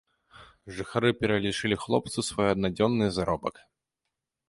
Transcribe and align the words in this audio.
Жыхары 0.77 1.11
пералічылі 1.19 1.79
хлопцу 1.85 2.19
свой 2.31 2.47
аднадзённы 2.57 3.05
заробак. 3.19 3.55